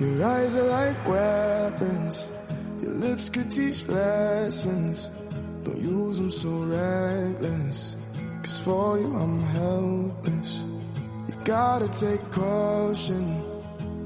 [0.00, 2.28] Your eyes are like weapons.
[2.82, 5.08] Your lips could teach lessons.
[5.62, 7.96] Don't use them so reckless.
[8.42, 10.64] Cause for you I'm helpless.
[11.28, 13.44] You gotta take caution.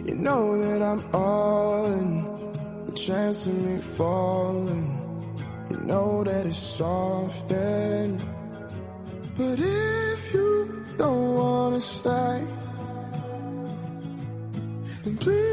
[0.06, 2.87] You know that I'm all in.
[2.87, 4.93] The chance of me falling.
[5.70, 8.20] You know that it's soft then.
[9.38, 12.44] But if you don't wanna stay,
[15.05, 15.47] then please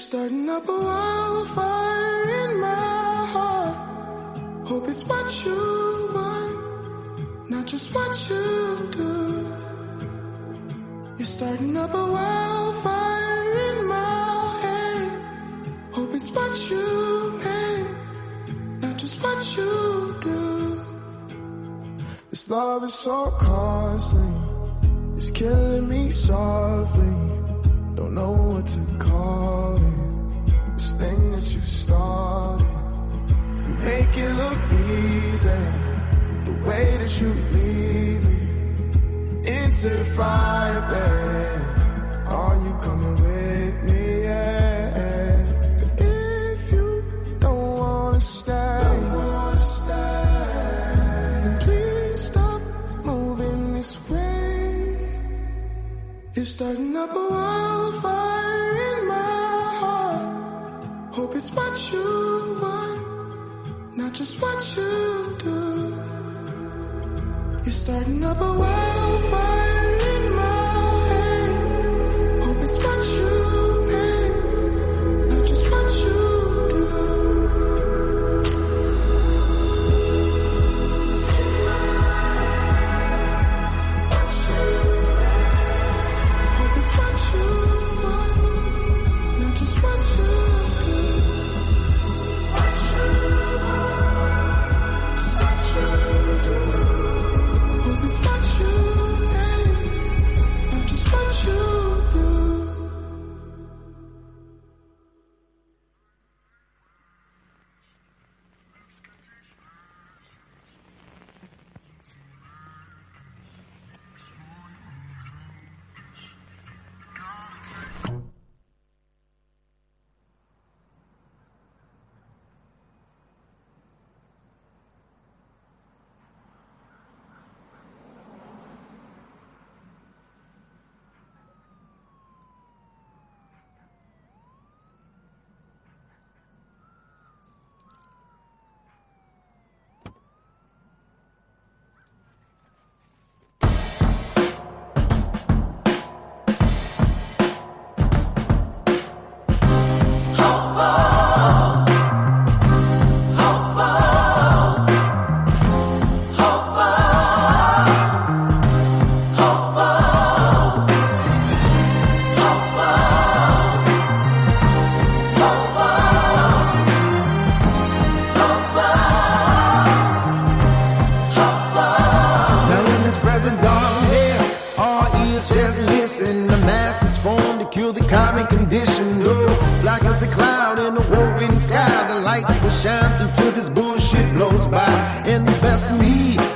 [0.00, 3.76] starting up a wildfire in my heart.
[4.66, 9.46] Hope it's what you want, not just what you do.
[11.18, 15.22] You're starting up a wildfire in my head.
[15.92, 17.90] Hope it's what you meant,
[18.80, 20.80] not just what you do.
[22.30, 24.32] This love is so costly,
[25.18, 27.16] it's killing me softly.
[27.96, 29.69] Don't know what to call
[31.00, 32.66] thing that you started,
[33.66, 35.62] you make it look easy.
[36.46, 38.40] The way that you leave me
[39.58, 41.62] into the fire, babe.
[42.38, 44.02] Are you coming with me?
[44.24, 45.36] Yeah.
[45.80, 46.88] But if you
[47.44, 49.58] don't wanna stay, don't wanna
[51.42, 52.60] then please stop
[53.10, 54.68] moving this way.
[56.34, 58.39] You're starting up a wildfire
[61.40, 65.58] it's what you want, not just what you do.
[67.64, 69.09] You're starting up a wildfire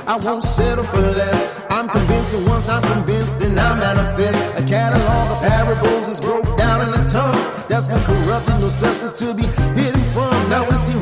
[0.07, 1.59] I won't settle for less.
[1.69, 4.59] I'm convinced that once I'm convinced, then I manifest.
[4.59, 7.65] A catalog of parables is broke down in a tongue.
[7.69, 9.43] That's been corrupting no substance to be
[9.79, 10.31] hidden from.
[10.49, 10.93] Now we see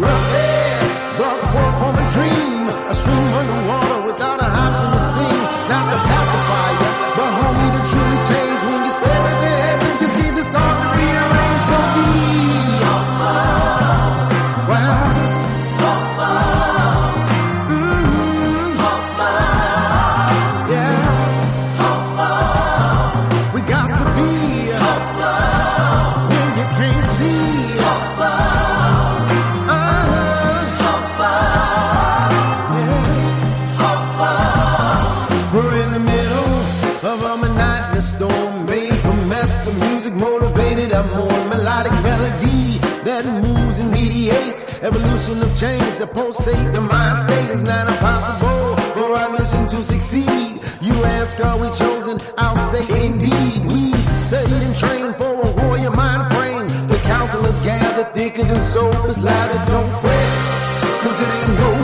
[45.24, 49.82] Evolution of change that pulsate the mind state is not impossible for our mission to
[49.82, 50.60] succeed.
[50.82, 52.20] You ask, are we chosen?
[52.38, 53.66] I'll say indeed.
[53.72, 56.68] We studied and trained for a warrior mind frame.
[56.88, 58.94] The counselors gather thicker than soap.
[58.94, 61.04] louder, don't fret.
[61.04, 61.83] Cause it ain't over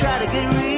[0.00, 0.69] try to get real,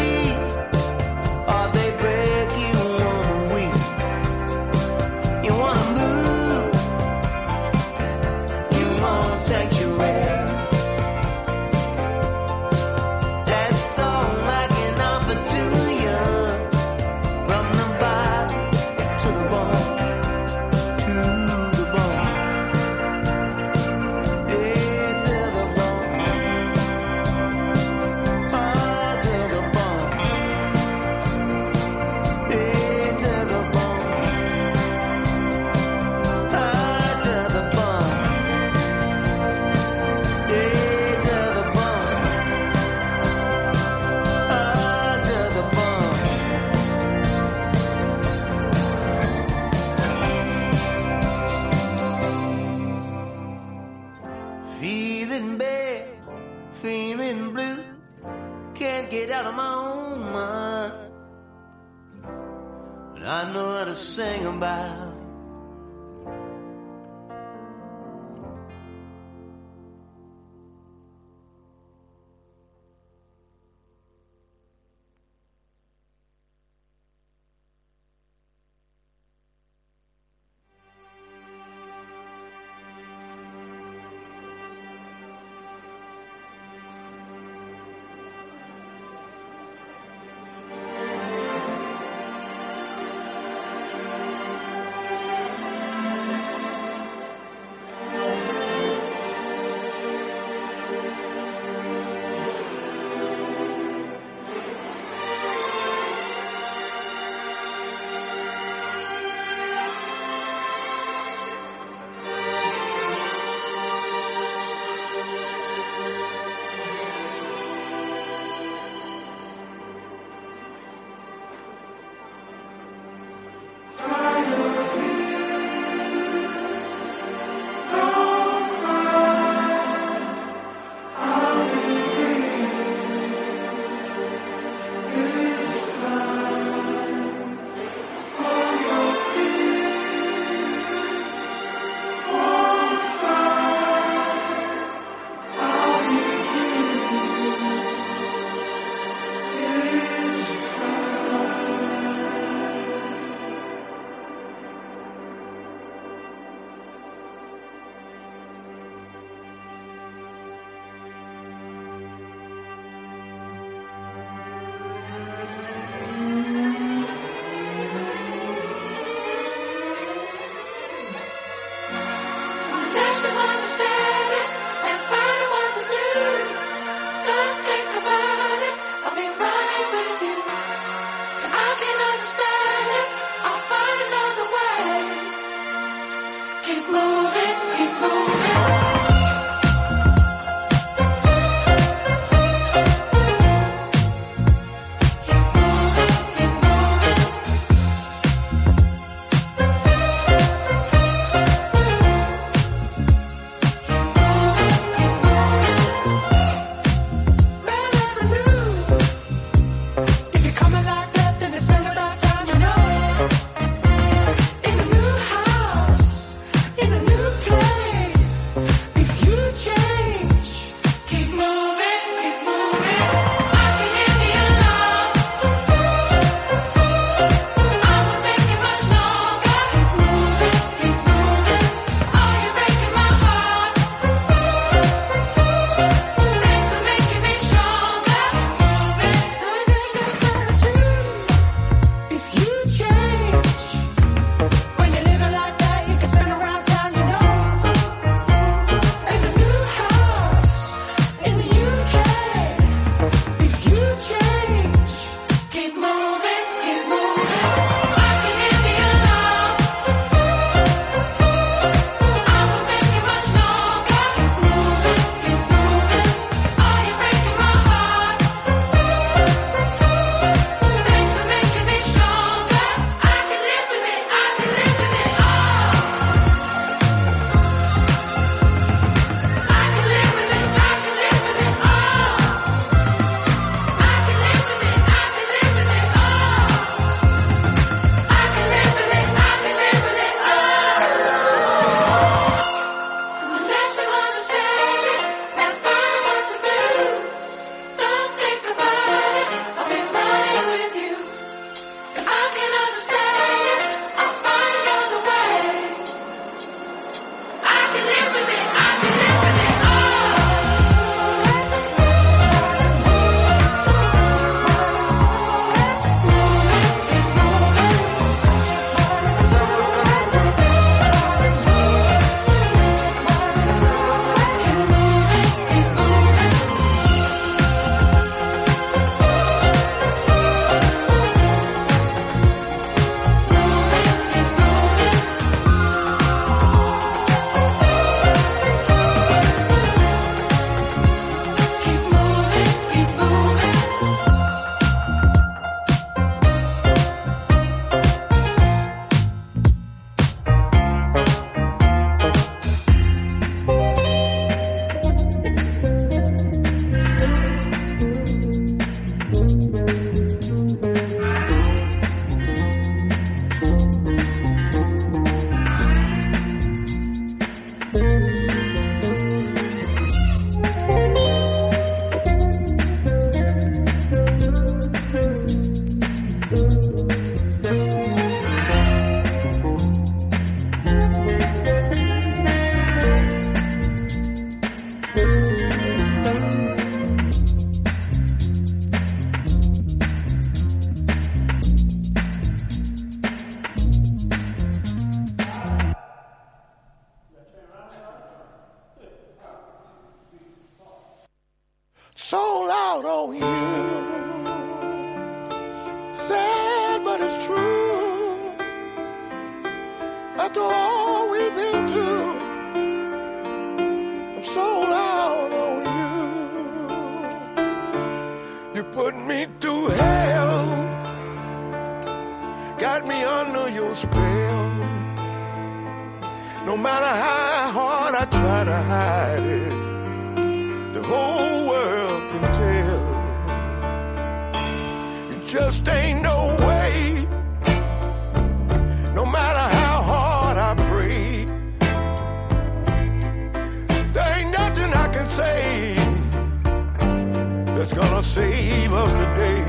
[448.14, 449.42] save us today.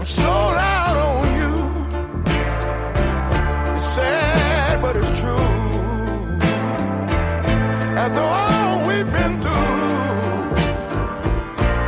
[0.00, 1.54] I'm sold out on you.
[3.76, 5.52] It's sad, but it's true.
[8.02, 10.54] After all we've been through,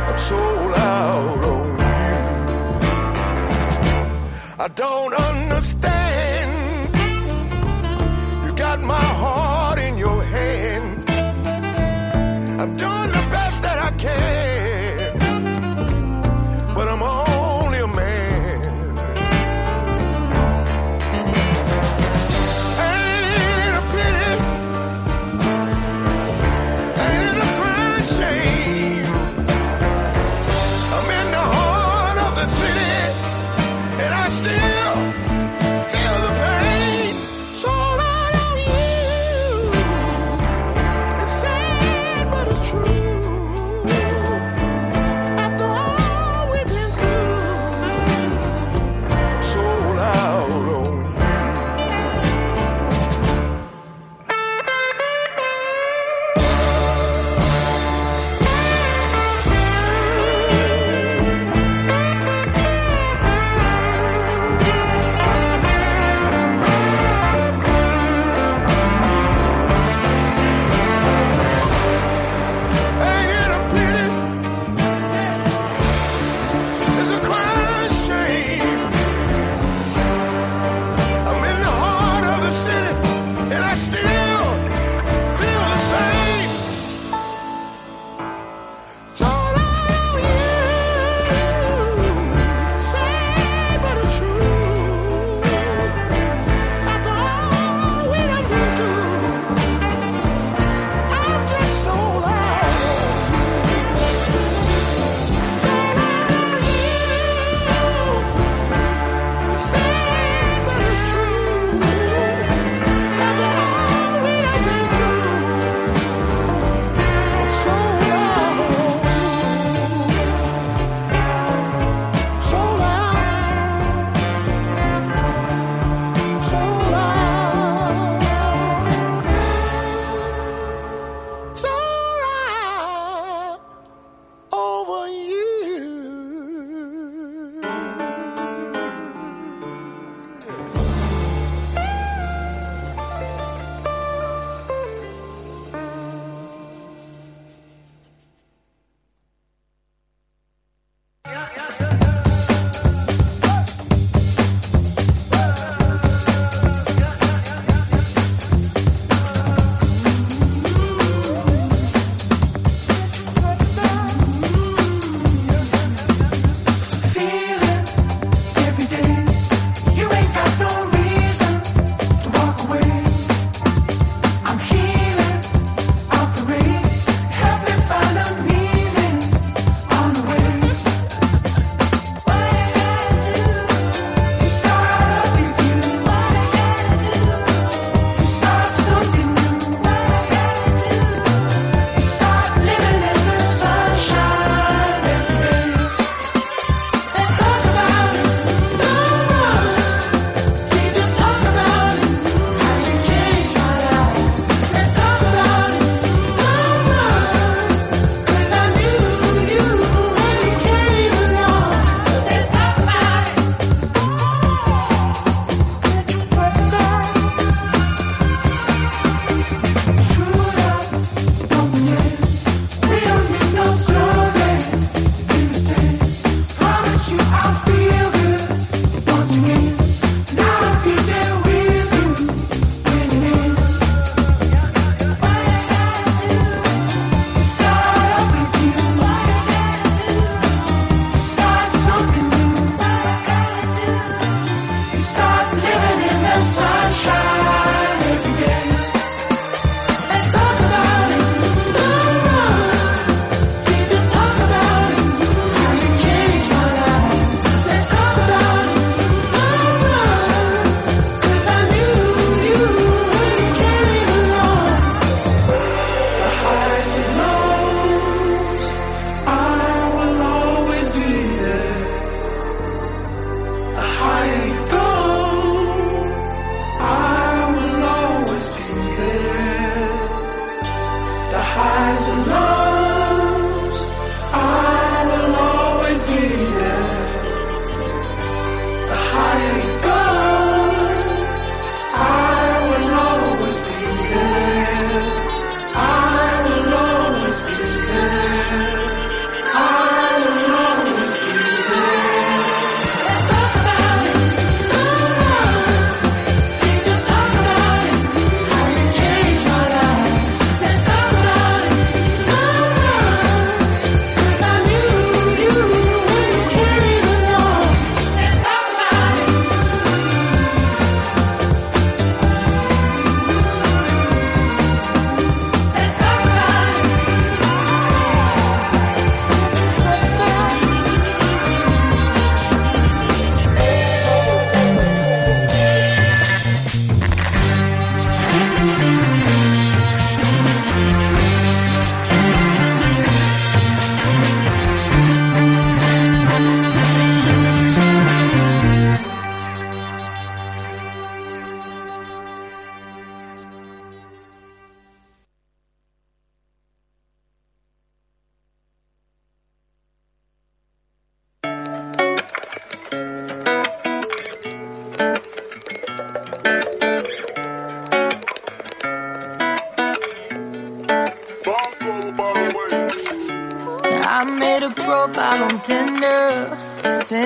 [0.09, 1.85] I'm sold out on you.
[4.65, 5.13] I don't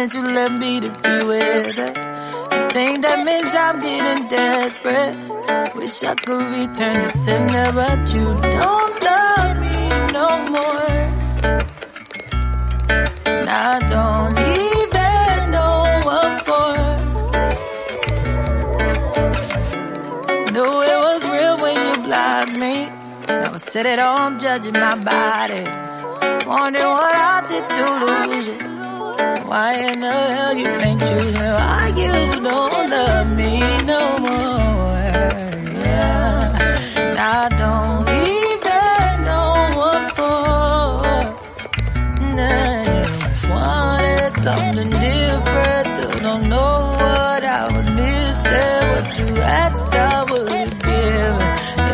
[0.05, 1.93] since you left me to be with her.
[2.51, 5.15] I think that means I'm getting desperate.
[5.75, 8.25] Wish I could return the sender, but you
[8.59, 9.77] don't love me
[10.17, 10.91] no more.
[13.25, 14.37] And I don't
[14.69, 16.75] even know what for.
[20.51, 22.75] Knew it was real when you blocked me.
[23.27, 25.63] I was sitting home judging my body.
[26.45, 28.54] Wondering what I did to lose you.
[29.55, 31.47] Why in the hell you ain't choose me?
[31.59, 32.11] Why you
[32.43, 35.05] don't love me no more?
[35.79, 36.43] Yeah.
[37.17, 41.05] I don't even know what for.
[42.35, 45.87] Nah, just wanted something different.
[45.87, 48.81] Still don't know what I was missing.
[48.91, 51.37] What you asked, I would give.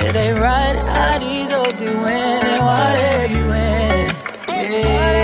[0.08, 2.62] It ain't right how these hoes be winning.
[2.70, 4.16] Why they be winning?
[4.48, 5.21] Yeah.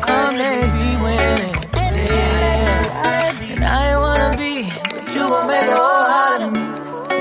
[0.00, 1.54] Come they be winning?
[1.74, 3.52] Yeah.
[3.52, 4.54] And I ain't wanna be,
[4.90, 6.60] but you gon' make a whole out of me.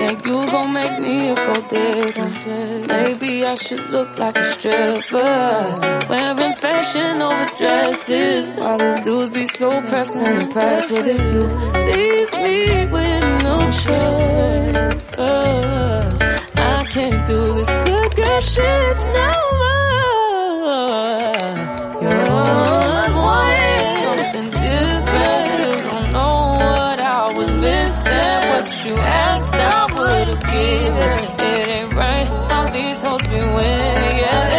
[0.02, 2.88] Yeah, you gon' make me a gold digger.
[2.88, 6.06] Maybe I should look like a stripper.
[6.10, 8.52] Wearing fashion over dresses.
[8.52, 11.20] Why these dudes be so pressed and impressed with it?
[11.34, 11.44] You
[11.90, 15.10] leave me with no choice.
[15.18, 16.18] Uh,
[16.56, 21.25] I can't do this good girl shit no more.
[28.65, 31.19] What you asked, I would've given.
[31.45, 34.17] It ain't right how these hoes be winning.
[34.25, 34.55] Yeah,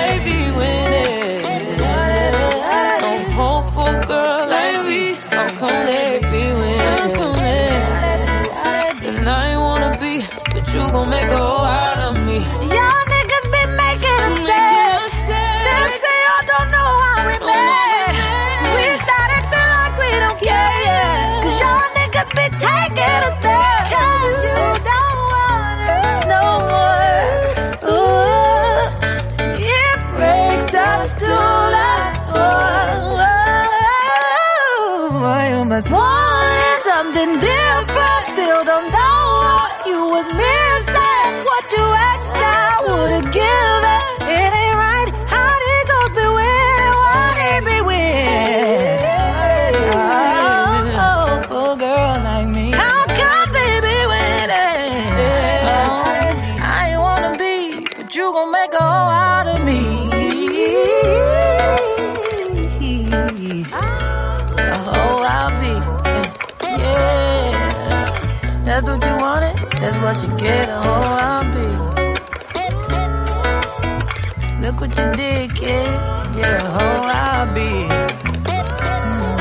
[37.13, 37.66] something different.
[70.07, 70.69] What you get.
[70.69, 71.67] A hoe I'll be.
[74.63, 75.91] Look what you did, kid.
[76.39, 77.71] Yeah, a hoe I'll be.
[79.11, 79.37] Mm.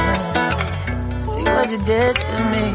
[1.31, 2.65] See what you did to me.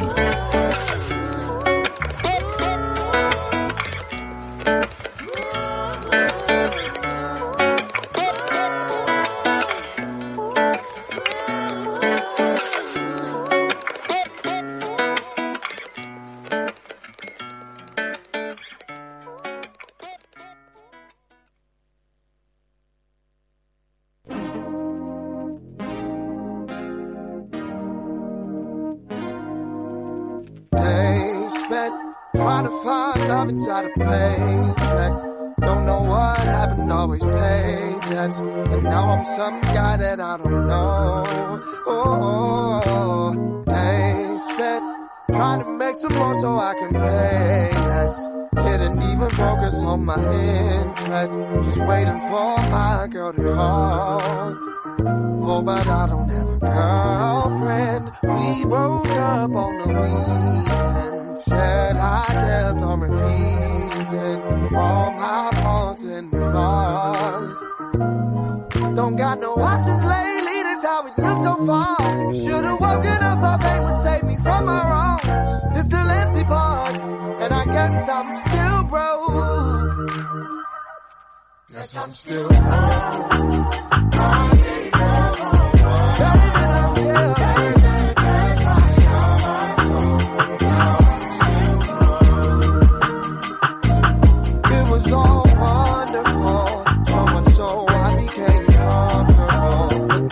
[95.09, 95.21] so
[95.65, 96.85] wonderful.
[97.07, 100.31] So much so I became comfortable.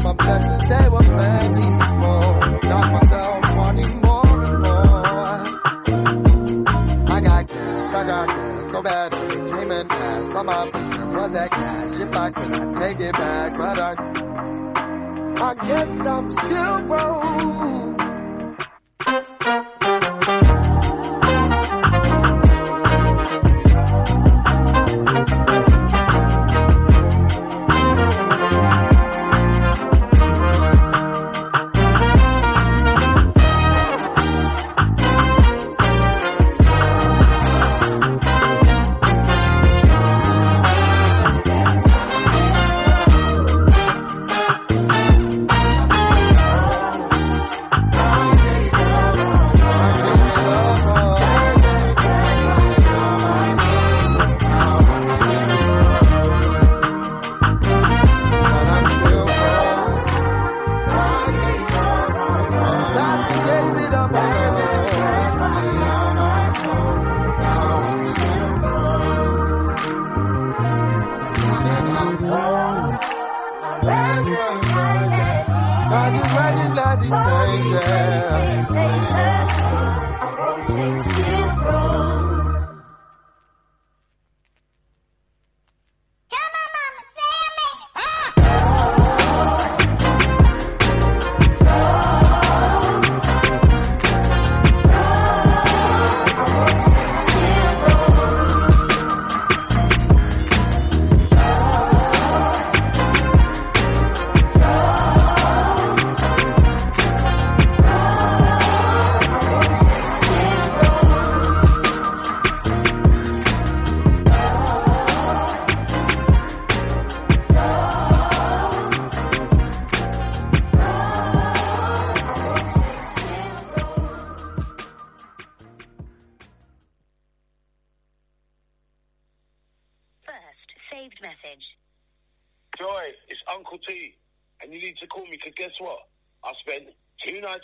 [0.00, 2.58] My blessings, they were plentiful.
[2.92, 5.38] Myself wanting more and more.
[7.10, 10.34] I got I got so bad that it came in fast.
[10.34, 12.00] All my best friend was that cash.
[12.00, 13.94] If I could, I'd take it back, but I,
[15.48, 18.07] I guess I'm still broke.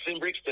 [0.04, 0.43] Zimbrich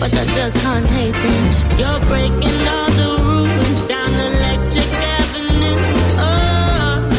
[0.00, 1.78] but I just can't hate them.
[1.78, 5.78] You're breaking all the rules down Electric Avenue.
[6.26, 7.10] Oh,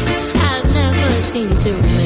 [0.50, 2.01] I've never seen too many.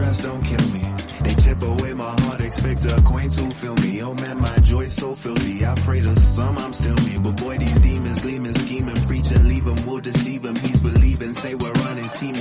[0.00, 0.84] stress don't kill me.
[1.22, 4.02] They chip away my heart, expect a queen to feel me.
[4.02, 5.66] Oh man, my joy so filthy.
[5.66, 7.18] I pray to some, I'm still me.
[7.18, 10.56] But boy, these demons gleaming, scheming, preaching, leave him, will deceive him.
[10.56, 12.34] He's believing, say we're on his team.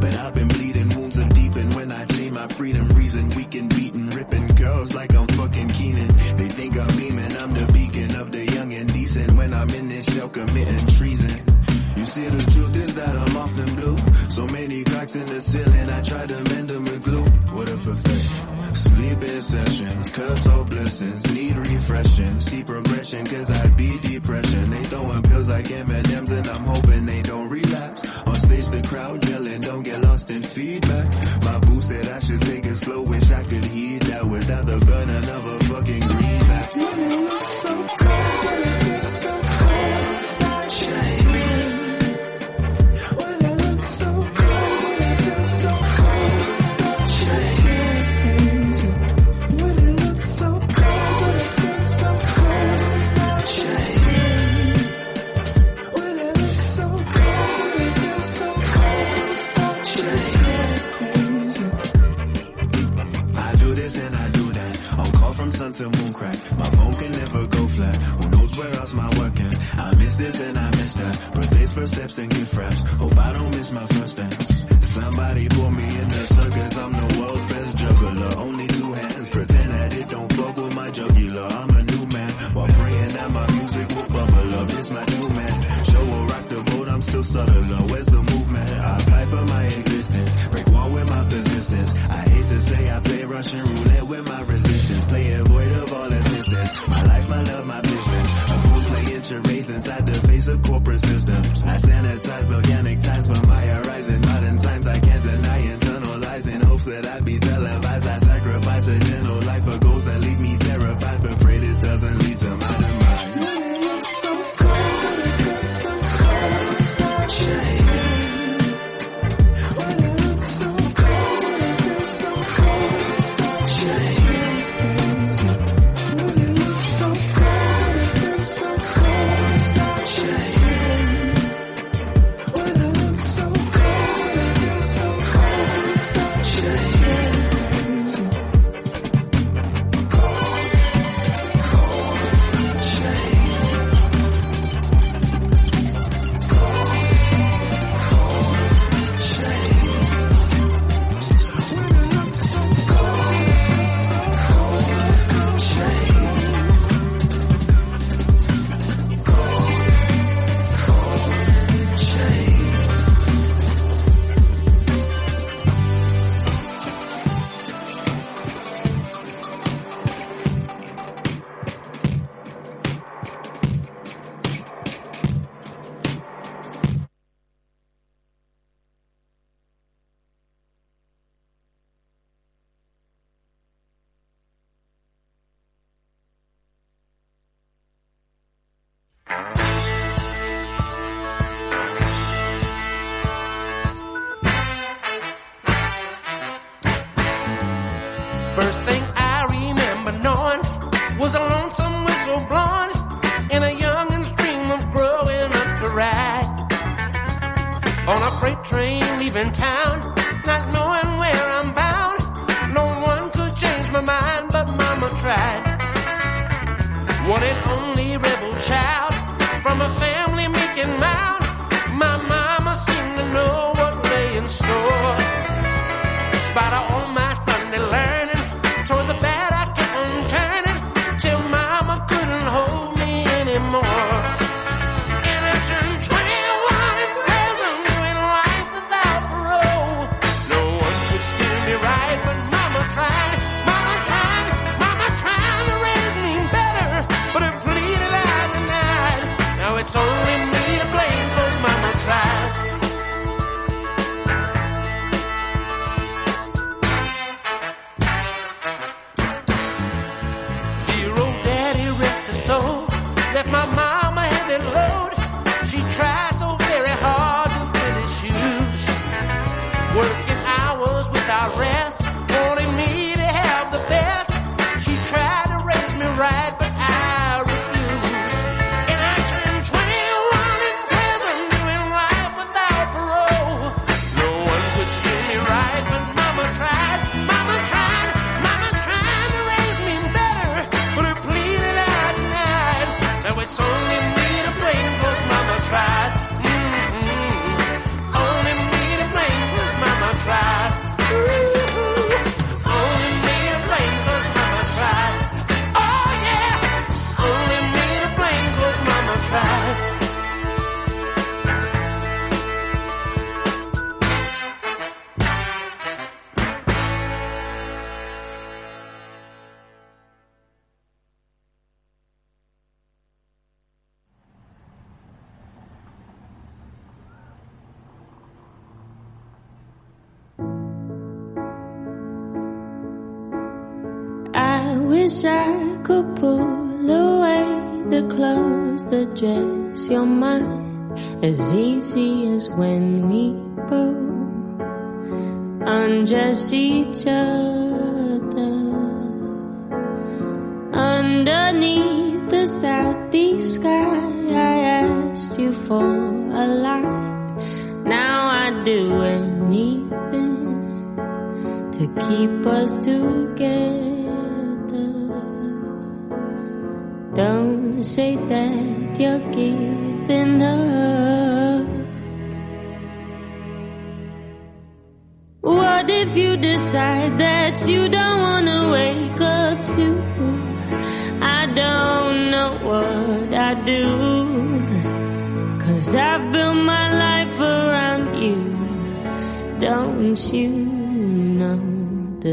[0.00, 1.74] But I've been bleeding, wounds are deepened.
[1.74, 6.08] When I dream, my freedom, reason weak and beaten, ripping girls like I'm fucking Keenan.
[6.36, 7.36] They think I'm mean, man.
[7.38, 9.32] I'm the beacon of the young and decent.
[9.32, 10.86] When I'm in this shell committing
[22.66, 24.70] progression, cause I be depression.
[24.70, 26.95] They throwing pills like M&M's and I'm hoping
[71.86, 72.84] Steps and get fraps.
[72.98, 74.62] Hope I don't miss my first dance.
[74.82, 75.75] Somebody pull my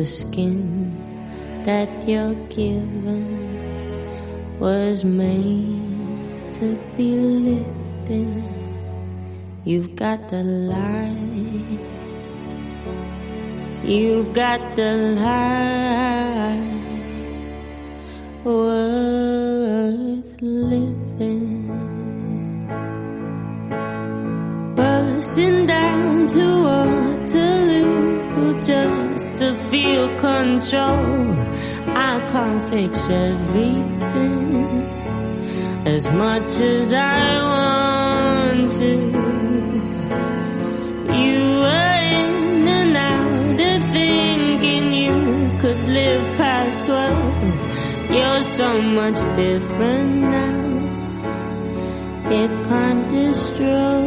[0.04, 0.92] the skin
[1.64, 3.24] that you're given
[4.60, 7.16] was made to be
[7.48, 8.44] lifted?
[9.64, 11.80] You've got the light.
[13.86, 14.92] You've got the
[15.24, 16.60] life
[18.44, 21.70] worth living.
[24.76, 29.03] Bursting down to Waterloo just
[29.38, 31.34] to feel control.
[31.96, 34.84] I can't fix everything
[35.86, 38.94] as much as I want to.
[41.22, 45.16] You were in and out of thinking you
[45.62, 48.12] could live past 12.
[48.12, 50.64] You're so much different now.
[52.30, 54.04] It can't destroy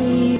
[0.00, 0.38] you.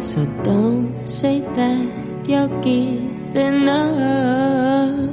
[0.00, 5.10] So don't say that you're giving up.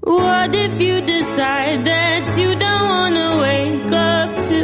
[0.00, 4.60] What if you decide that you don't wanna wake up to?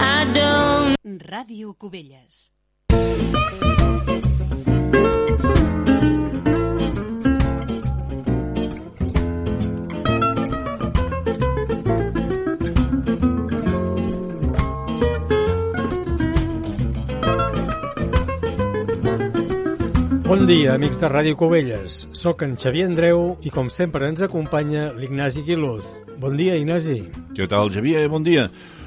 [0.00, 0.96] I don't.
[1.30, 2.50] Ràdio Cubelles.
[20.30, 22.04] Bon dia, amics de Ràdio Cubelles.
[22.14, 25.88] Soc en Xavier Andreu i, com sempre, ens acompanya l'Ignasi Quiluz.
[26.22, 27.00] Bon dia, Ignasi.
[27.34, 28.04] Què tal, Xavier?
[28.12, 28.44] Bon dia.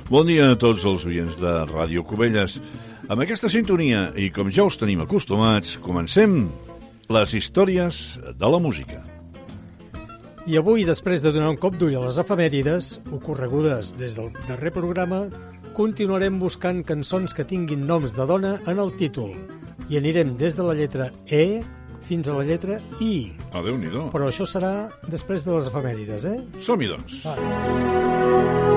[0.08, 2.62] Bon dia a tots els oients de Ràdio Cubelles.
[3.10, 6.46] Amb aquesta sintonia, i com ja us tenim acostumats, comencem
[7.12, 8.00] les històries
[8.40, 9.02] de la música.
[10.48, 14.72] I avui, després de donar un cop d'ull a les efemèrides, ocorregudes des del darrer
[14.72, 15.26] programa,
[15.76, 19.36] continuarem buscant cançons que tinguin noms de dona en el títol
[19.94, 21.62] i anirem des de la lletra E
[22.08, 23.14] fins a la lletra I.
[23.54, 26.40] Ah, déu nhi Però això serà després de les efemèrides, eh?
[26.60, 27.22] Som-hi, doncs.
[27.28, 28.73] Va.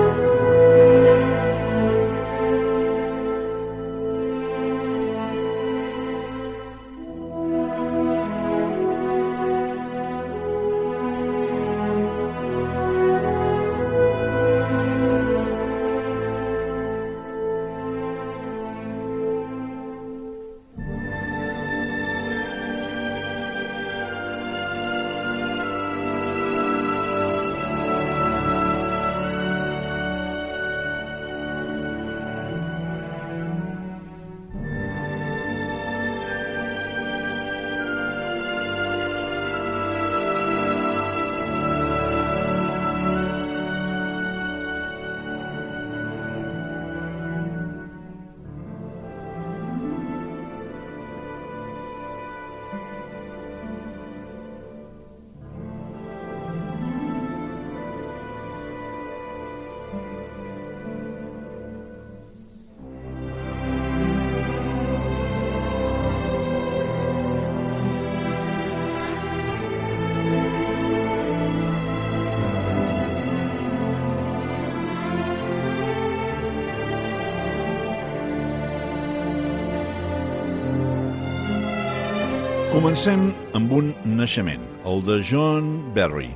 [83.07, 86.33] Comencem amb un naixement, el de John Barry.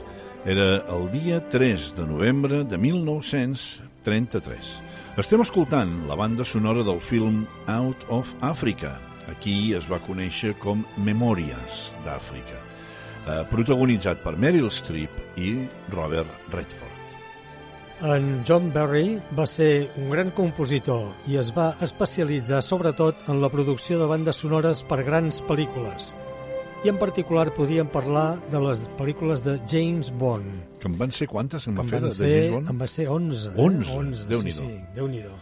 [0.48, 4.70] Era el dia 3 de novembre de 1933.
[5.20, 8.94] Estem escoltant la banda sonora del film Out of Africa.
[9.28, 17.04] Aquí es va conèixer com Memòries d'Àfrica, eh, protagonitzat per Meryl Streep i Robert Redford.
[18.16, 23.52] En John Barry va ser un gran compositor i es va especialitzar sobretot en la
[23.52, 26.16] producció de bandes sonores per grans pel·lícules.
[26.82, 30.48] I en particular podríem parlar de les pel·lícules de James Bond.
[30.82, 32.72] Que en van ser quantes, en va fer, de, ser, de James Bond?
[32.74, 33.52] En va ser 11.
[33.54, 33.92] 11?
[33.92, 33.98] Eh?
[34.00, 34.64] 11 Déu-n'hi-do.
[34.66, 35.36] Sí, sí, Déu-n'hi-do.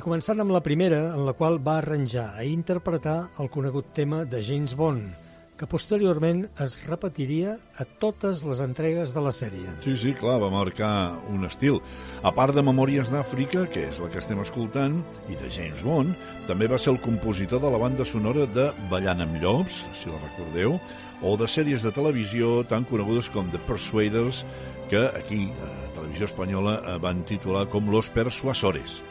[0.00, 4.40] començant amb la primera, en la qual va arranjar i interpretar el conegut tema de
[4.40, 5.12] James Bond,
[5.60, 9.74] que posteriorment es repetiria a totes les entregues de la sèrie.
[9.84, 11.82] Sí, sí, clar, va marcar un estil.
[12.24, 14.96] A part de Memòries d'Àfrica, que és la que estem escoltant,
[15.28, 16.16] i de James Bond,
[16.48, 20.22] també va ser el compositor de la banda sonora de Ballant amb llops, si la
[20.24, 20.78] recordeu,
[21.20, 24.46] o de sèries de televisió tan conegudes com The Persuaders,
[24.88, 29.02] que aquí, a Televisió Espanyola, eh, van titular com Los Persuasores.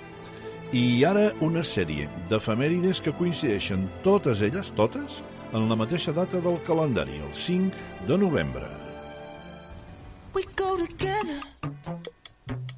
[0.71, 6.59] I ara una sèrie d'efemèrides que coincideixen totes elles, totes, en la mateixa data del
[6.67, 8.67] calendari, el 5 de novembre.
[10.35, 11.41] We go together,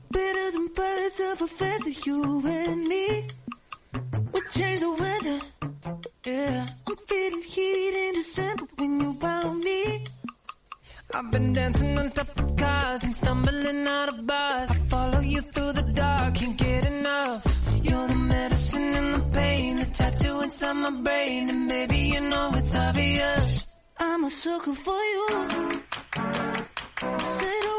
[0.10, 3.28] better than birds of a feather, you and me.
[4.32, 5.40] We change the weather,
[6.26, 6.68] yeah.
[6.88, 10.06] I'm feeling heat in December when you found me.
[11.14, 14.70] I've been dancing on top of cars and stumbling out of bars.
[14.70, 17.61] I follow you through the dark, can't get enough.
[17.82, 22.52] You're the medicine and the pain, the tattoo inside my brain, and baby, you know
[22.56, 23.68] it's obvious.
[24.00, 25.28] I'm a sucker for you.
[27.38, 27.71] Say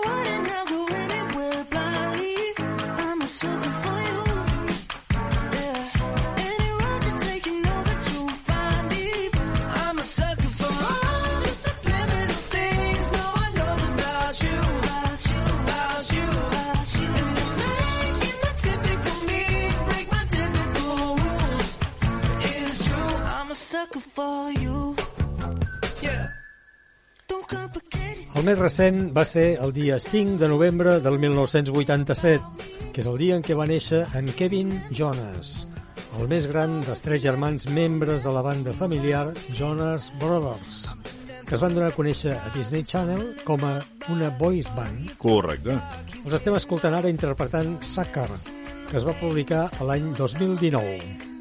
[24.13, 24.95] for you.
[26.03, 26.29] yeah.
[27.29, 28.37] Don't complicate it.
[28.37, 33.17] El més recent va ser el dia 5 de novembre del 1987, que és el
[33.21, 35.67] dia en què va néixer en Kevin Jonas,
[36.21, 40.93] el més gran dels tres germans membres de la banda familiar Jonas Brothers,
[41.49, 43.79] que es van donar a conèixer a Disney Channel com a
[44.13, 45.17] una boys band.
[45.23, 45.81] Correcte.
[46.23, 48.29] Els estem escoltant ara interpretant Sucker,
[48.91, 51.32] que es va publicar l'any 2019.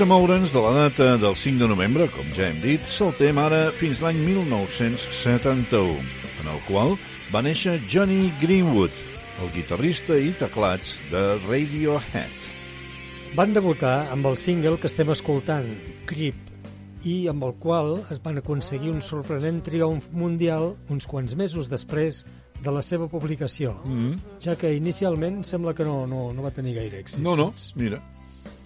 [0.00, 3.66] Sense moure'ns de la data del 5 de novembre, com ja hem dit, saltem ara
[3.76, 5.98] fins l'any 1971,
[6.40, 6.94] en el qual
[7.28, 8.94] va néixer Johnny Greenwood,
[9.44, 12.32] el guitarrista i teclats de Radiohead.
[13.36, 15.68] Van debutar amb el single que estem escoltant,
[16.08, 16.38] Creep,
[17.04, 22.22] i amb el qual es van aconseguir un sorprenent triomf mundial uns quants mesos després
[22.56, 24.16] de la seva publicació, Mm.
[24.40, 27.20] ja que inicialment sembla que no, no, no va tenir gaire èxit.
[27.20, 28.00] No, no, mira.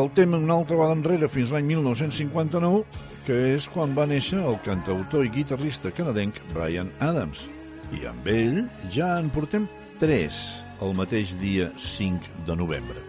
[0.00, 2.84] saltem una altra vegada enrere fins l'any 1959,
[3.26, 7.42] que és quan va néixer el cantautor i guitarrista canadenc Brian Adams.
[7.92, 8.62] I amb ell
[8.94, 9.66] ja en portem
[10.00, 13.02] tres el mateix dia 5 de novembre.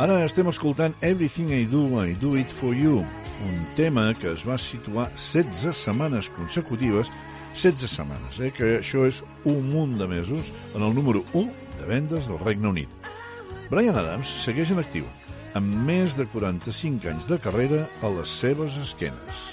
[0.00, 3.04] Ara estem escoltant Everything I Do, I Do It For You,
[3.50, 7.12] un tema que es va situar 16 setmanes consecutives
[7.52, 8.52] 16 setmanes, eh?
[8.54, 11.52] que això és un munt de mesos en el número 1
[11.82, 13.08] de vendes del Regne Unit.
[13.68, 15.08] Brian Adams segueix en actiu,
[15.56, 19.46] amb més de 45 anys de carrera a les seves esquenes.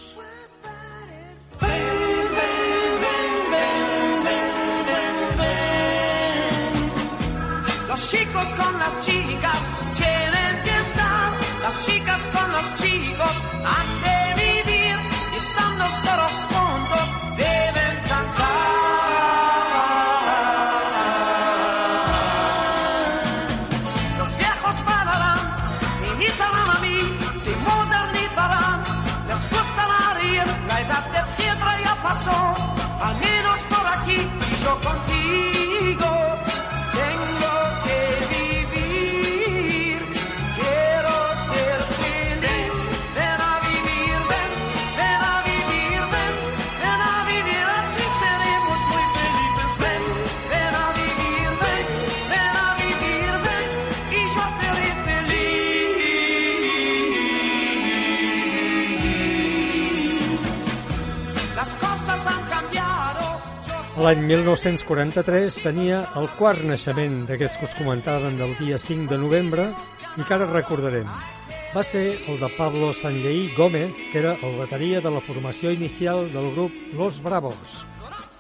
[7.87, 9.54] Los chicos con las chicas
[64.05, 69.65] L'any 1943 tenia el quart naixement d'aquests que us comentaven del dia 5 de novembre
[70.13, 71.09] i que ara recordarem.
[71.73, 76.29] Va ser el de Pablo Sanlleí Gómez, que era el bateria de la formació inicial
[76.29, 77.81] del grup Los Bravos,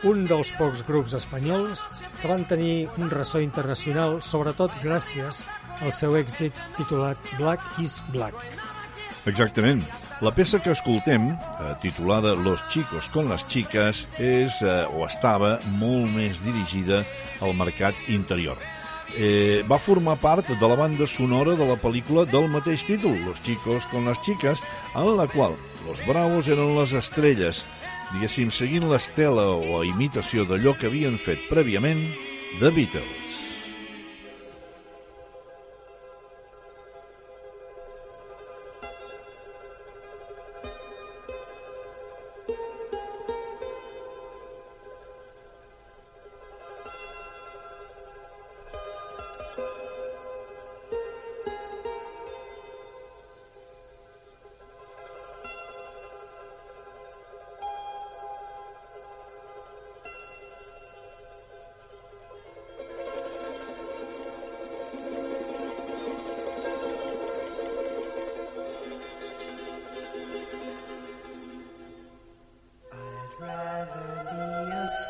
[0.05, 1.89] un dels pocs grups espanyols
[2.21, 5.41] que van tenir un ressò internacional, sobretot gràcies
[5.81, 8.37] al seu èxit titulat Black is Black.
[9.25, 9.87] Exactament.
[10.21, 15.59] La peça que escoltem, eh, titulada Los chicos con las chicas, és eh, o estava
[15.75, 17.01] molt més dirigida
[17.43, 18.55] al mercat interior.
[19.19, 23.43] Eh, va formar part de la banda sonora de la pel·lícula del mateix títol, Los
[23.43, 24.63] chicos con las chicas,
[24.95, 27.65] en la qual los bravos eren les estrelles,
[28.13, 32.07] diguéssim, seguint l'estela o la imitació d'allò que havien fet prèviament
[32.61, 33.44] The Beatles.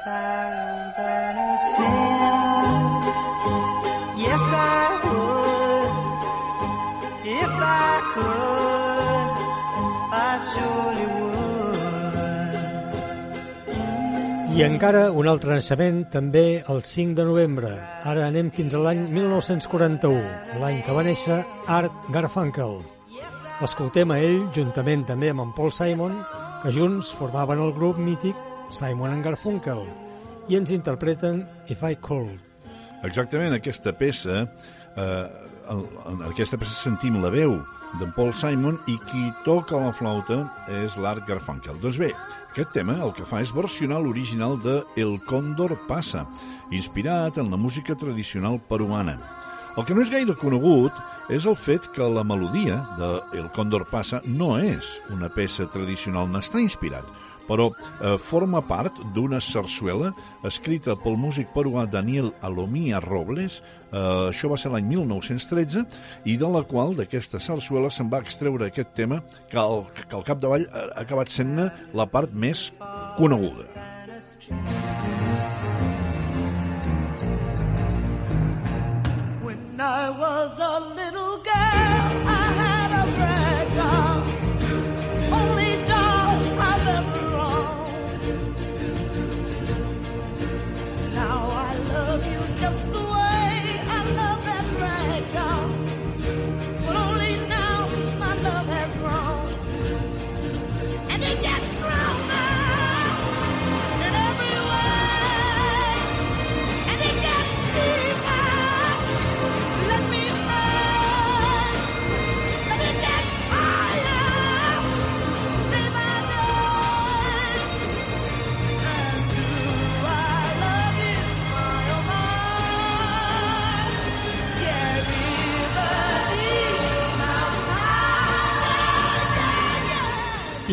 [0.05, 0.07] I
[14.61, 17.73] encara un altre naixement, també el 5 de novembre.
[18.05, 20.21] Ara anem fins a l'any 1941,
[20.61, 22.77] l'any que va néixer Art Garfunkel.
[23.57, 26.21] L'escoltem a ell, juntament també amb en Paul Simon,
[26.61, 29.85] que junts formaven el grup mític Simon and Garfunkel,
[30.49, 32.41] i ens interpreten If I Could.
[33.05, 34.45] Exactament, aquesta peça,
[34.95, 35.25] eh,
[35.69, 37.57] en, en aquesta peça sentim la veu
[37.99, 40.41] d'en Paul Simon i qui toca la flauta
[40.81, 41.79] és l'Art Garfunkel.
[41.81, 42.11] Doncs bé,
[42.51, 46.25] aquest tema el que fa és versionar l'original de El Cóndor passa,
[46.71, 49.19] inspirat en la música tradicional peruana.
[49.75, 50.95] El que no és gaire conegut
[51.35, 53.09] és el fet que la melodia de
[53.41, 57.03] El Cóndor passa no és una peça tradicional, n'està inspirat,
[57.47, 60.11] però eh, forma part d'una sarsuela
[60.47, 63.61] escrita pel músic peruà Daniel Alomía Robles,
[63.91, 65.85] eh, això va ser l'any 1913,
[66.25, 70.25] i de la qual, d'aquesta sarsuela, se'n va extreure aquest tema que al, que al
[70.27, 72.71] capdavall ha acabat sent-ne la part més
[73.17, 73.69] coneguda.
[79.45, 82.24] When I was a little girl,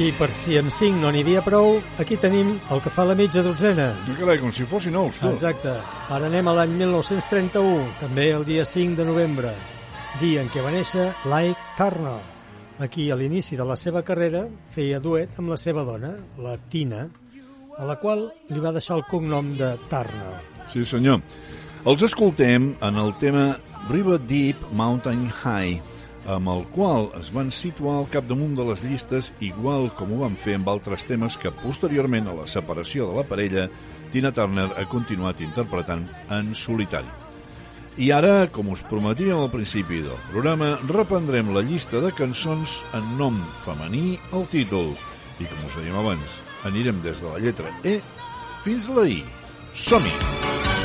[0.02, 3.14] I per si amb 5 no n'hi havia prou, aquí tenim el que fa la
[3.14, 3.84] mitja dotzena.
[4.08, 5.28] Ja carai, com si fossin nous, tu.
[5.30, 5.76] Exacte.
[6.10, 9.52] Ara anem a l'any 1931, també el dia 5 de novembre,
[10.18, 12.16] dia en què va néixer Ike Turner.
[12.82, 14.42] Aquí, a l'inici de la seva carrera,
[14.74, 17.04] feia duet amb la seva dona, la Tina,
[17.78, 20.34] a la qual li va deixar el cognom de Turner.
[20.72, 21.22] Sí, senyor.
[21.86, 23.52] Els escoltem en el tema
[23.86, 25.78] River Deep Mountain High,
[26.26, 30.36] amb el qual es van situar al capdamunt de les llistes, igual com ho van
[30.38, 33.68] fer amb altres temes que posteriorment a la separació de la parella,
[34.12, 37.10] Tina Turner ha continuat interpretant en solitari.
[38.00, 43.10] I ara, com us prometíem al principi del programa, reprendrem la llista de cançons en
[43.18, 43.36] nom
[43.66, 44.94] femení al títol.
[45.40, 47.98] I com us dèiem abans, anirem des de la lletra E
[48.64, 49.20] fins a la I.
[49.72, 50.16] Som-hi!
[50.16, 50.81] Es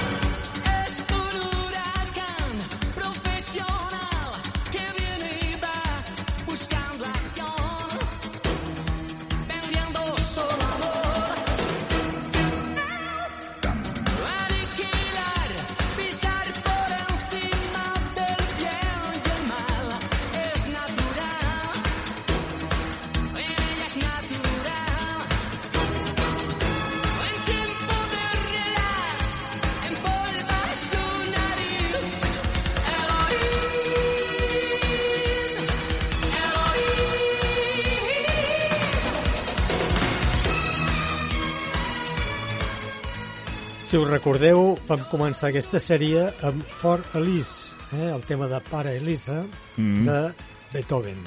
[43.87, 48.91] Si us recordeu, vam començar aquesta sèrie amb For Elise, eh, el tema de Para
[48.93, 49.45] Elisa,
[49.77, 50.05] Mhm.
[50.05, 50.33] de
[50.73, 51.21] Beethoven.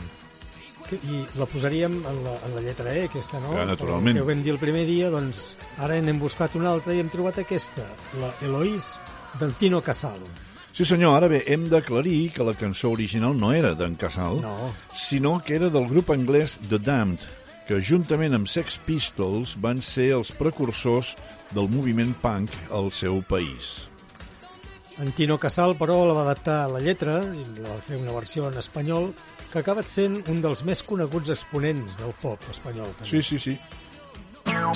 [0.88, 3.54] Que, I la posaríem en la, en la lletra E, aquesta, no?
[3.54, 4.16] Ja, naturalment.
[4.16, 7.08] Que ho vam dir el primer dia, doncs ara n'hem buscat una altra i hem
[7.08, 7.86] trobat aquesta,
[8.20, 9.00] la Eloís,
[9.38, 10.18] del Tino Casal.
[10.72, 14.72] Sí senyor, ara bé, hem d'aclarir que la cançó original no era d'en Casal, No.
[14.94, 17.20] sinó que era del grup anglès The Damned,
[17.70, 21.12] que juntament amb Sex Pistols van ser els precursors
[21.55, 23.86] del moviment punk al seu país.
[24.98, 28.10] En Tino Casal, però, la va adaptar a la lletra i la va fer una
[28.16, 29.12] versió en espanyol
[29.44, 32.90] que ha acabat sent un dels més coneguts exponents del pop espanyol.
[32.98, 33.10] també.
[33.12, 33.55] Sí, sí, sí.
[34.51, 34.74] Eva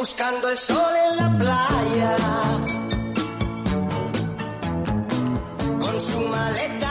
[0.00, 2.16] buscando el sol en la playa.
[5.78, 6.89] Con su maleta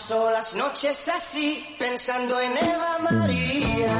[0.00, 3.98] Pasó las noches así, pensando en Eva María.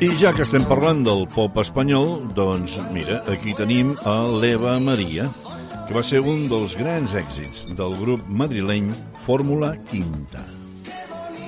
[0.00, 5.28] I ja que estem parlant del pop espanyol, doncs mira, aquí tenim a l'Eva Maria,
[5.86, 8.90] que va ser un dels grans èxits del grup madrileny
[9.22, 10.42] Fórmula Quinta.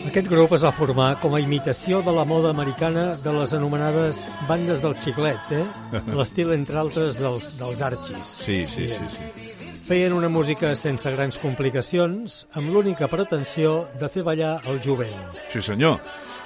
[0.06, 4.28] Aquest grup es va formar com a imitació de la moda americana de les anomenades
[4.46, 5.66] bandes del xiclet, eh?
[6.22, 8.36] l'estil, entre altres, dels, dels arxis.
[8.46, 9.50] Sí, sí, sí, sí.
[9.90, 15.32] Feien una música sense grans complicacions, amb l'única pretensió de fer ballar el jovent.
[15.50, 15.96] Sí, senyor.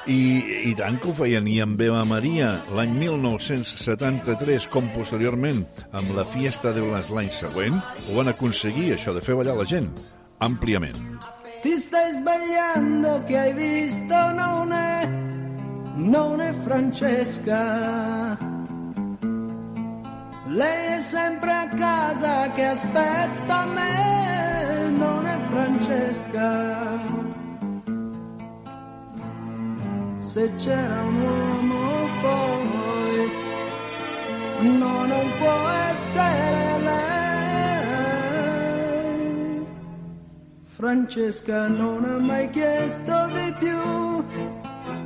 [0.08, 0.40] I,
[0.70, 5.60] I tant que ho feien, i amb Eva Maria l'any 1973, com posteriorment
[5.92, 7.76] amb la Fiesta de les l'any següent,
[8.08, 9.92] ho van aconseguir, això de fer ballar la gent,
[10.40, 10.96] àmpliament.
[11.60, 15.04] Ti stai sbagliando che hai visto non è,
[16.00, 18.63] non è Francesca.
[20.54, 27.02] Lei è sempre a casa che aspetta me, non è Francesca.
[30.20, 33.30] Se c'era un uomo poi,
[34.78, 38.14] no, non può essere lei.
[40.66, 44.22] Francesca non ha mai chiesto di più.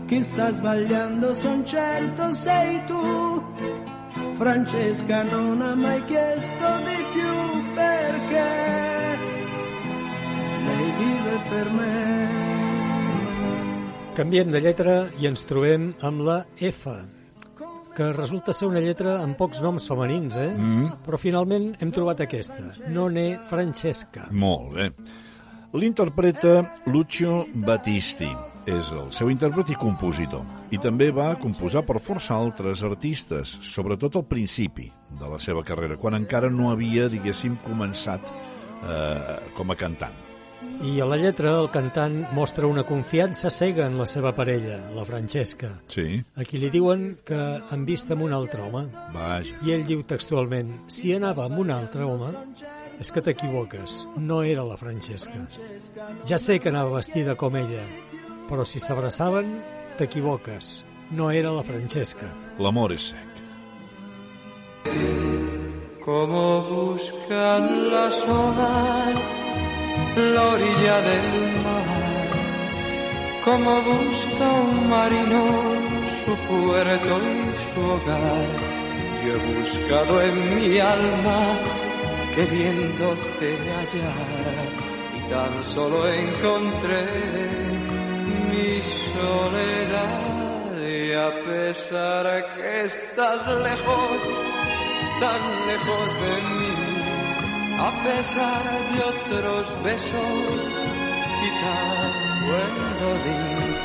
[0.05, 3.97] Chi sta sbagliando son certo sei tu.
[4.39, 9.19] Francesca non ha mai chiesto di più perché
[10.65, 12.27] lei vive per me.
[14.15, 16.86] Canviem de lletra i ens trobem amb la F,
[17.97, 20.52] que resulta ser una lletra amb pocs noms femenins, eh?
[20.55, 21.01] Mm.
[21.02, 24.28] Però finalment hem trobat aquesta, None Francesca.
[24.31, 24.93] Molt bé.
[25.74, 28.31] L'interpreta Lucio Battisti.
[28.66, 30.43] És el seu intèrpret i compositor.
[30.74, 34.90] I també va composar per força altres artistes, sobretot al principi
[35.20, 40.12] de la seva carrera, quan encara no havia, diguéssim, començat eh, com a cantant.
[40.82, 45.05] I a la lletra el cantant mostra una confiança cega en la seva parella, la
[45.06, 47.39] Francesca, Sí, a qui li diuen que
[47.70, 48.85] han vist amb un altre home.
[49.14, 49.55] vaja.
[49.64, 52.30] I ell diu textualment, si anava amb un altre home,
[53.01, 55.47] és que t'equivoques, no era la Francesca.
[56.26, 57.82] Ja sé que anava vestida com ella,
[58.49, 59.55] però si s'abraçaven,
[59.99, 62.33] t'equivoques, no era la Francesca.
[62.59, 63.29] L'amor és sec.
[66.09, 69.15] como buscan las olas
[70.16, 71.29] la orilla del
[71.65, 72.29] mar,
[73.45, 75.43] como busca un marino
[76.25, 78.49] su puerto y su hogar.
[79.23, 81.59] Yo he buscado en mi alma
[82.35, 84.66] queriéndote hallar
[85.15, 87.98] y tan solo encontré
[88.59, 92.24] mi soledad y a pesar
[92.56, 94.18] que estás lejos
[95.20, 95.40] tan
[95.70, 96.70] lejos de mí,
[97.78, 98.62] a pesar
[98.93, 100.39] de otros besos,
[101.40, 102.12] quizás
[103.01, 103.82] recuerdes...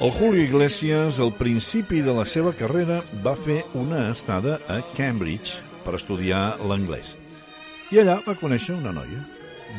[0.00, 5.58] El Julio Iglesias, al principi de la seva carrera, va fer una estada a Cambridge
[5.84, 7.16] per estudiar l'anglès.
[7.90, 9.24] I allà va conèixer una noia,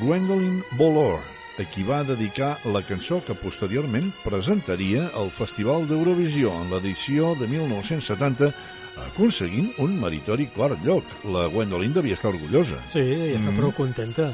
[0.01, 1.22] Gwendolyn Bolor,
[1.60, 7.48] a qui va dedicar la cançó que posteriorment presentaria al Festival d'Eurovisió en l'edició de
[7.52, 8.53] 1970,
[9.10, 11.03] aconseguint un meritori quart lloc.
[11.27, 12.80] La Gwendolyn devia estar orgullosa.
[12.90, 13.57] Sí, i està Mm.
[13.57, 14.31] prou contenta.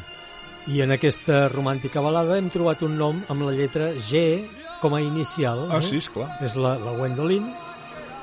[0.67, 4.45] I en aquesta romàntica balada hem trobat un nom amb la lletra G
[4.81, 5.67] com a inicial.
[5.71, 5.81] Ah, eh?
[5.81, 6.37] sí, esclar.
[6.41, 7.45] És la, la Gwendolyn,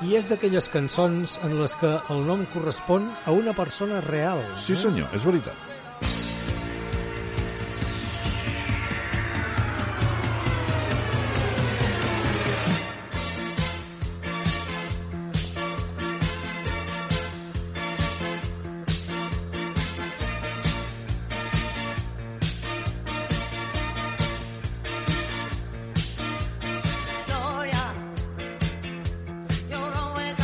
[0.03, 4.41] i és d'aquelles cançons en les que el nom correspon a una persona real.
[4.59, 4.75] Sí, eh?
[4.75, 5.72] senyor, és veritat.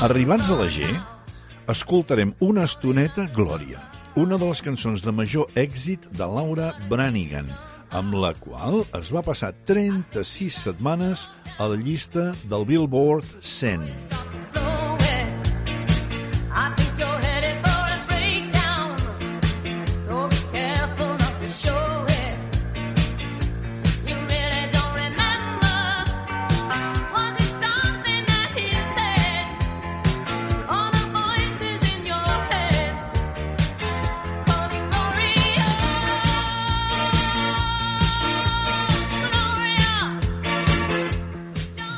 [0.10, 0.88] Arribats a la G,
[1.70, 3.78] escoltarem una estoneta Glòria,
[4.18, 7.46] una de les cançons de major èxit de Laura Branigan,
[7.94, 11.28] amb la qual es va passar 36 setmanes
[11.60, 14.29] a la llista del Billboard 100.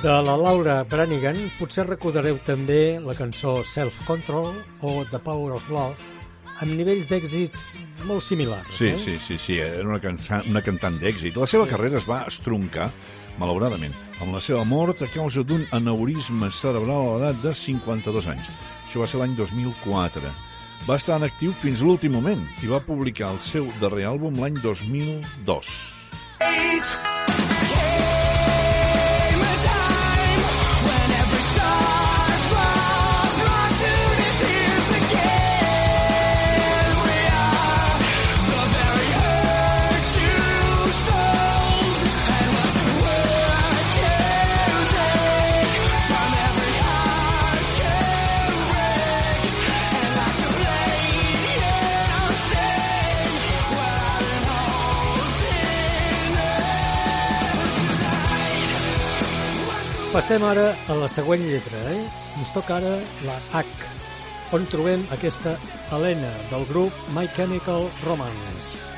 [0.02, 5.68] De la Laura Branigan potser recordareu també la cançó Self Control o The Power of
[5.70, 5.94] Love
[6.66, 7.66] amb nivells d'èxits
[8.10, 8.72] molt similars.
[8.80, 8.98] Sí, eh?
[8.98, 11.38] sí, sí, sí, era una, cansa, una cantant d'èxit.
[11.38, 12.90] La seva carrera es va estroncar,
[13.38, 18.50] malauradament, amb la seva mort a causa d'un aneurisme cerebral a l'edat de 52 anys.
[18.88, 20.34] Això va ser l'any 2004.
[20.90, 24.58] Va estar en actiu fins l'últim moment i va publicar el seu darrer àlbum l'any
[24.66, 25.76] 2002.
[60.12, 62.02] Passem ara a la següent lletra, eh?
[62.42, 63.88] Ens toca ara la H,
[64.52, 65.56] on trobem aquesta
[65.88, 68.91] Helena del grup My Chemical Romance.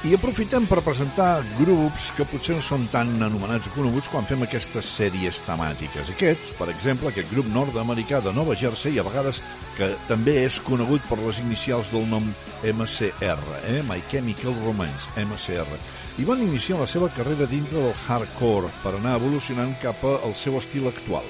[0.00, 4.40] I aprofitem per presentar grups que potser no són tan anomenats o coneguts quan fem
[4.46, 6.08] aquestes sèries temàtiques.
[6.14, 9.42] Aquests, per exemple, aquest grup nord-americà de Nova Jersey, a vegades
[9.76, 12.32] que també és conegut per les inicials del nom
[12.64, 13.82] MCR, eh?
[13.90, 15.76] My Chemical Romance, MCR.
[16.16, 20.56] I van iniciar la seva carrera dintre del hardcore per anar evolucionant cap al seu
[20.56, 21.28] estil actual,